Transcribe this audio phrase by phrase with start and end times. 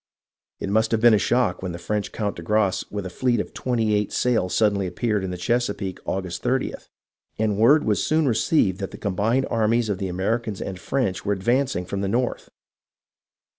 [0.59, 3.39] It must have been a shock when the French Count de Grasse with a fleet
[3.39, 6.87] of twenty eight sail suddenly appeared in the Chesapeake August 30th,
[7.37, 11.33] and word was soon received that the combined armies of the Americans and French were
[11.33, 12.49] advancing from the north